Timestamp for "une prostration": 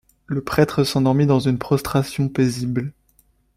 1.39-2.27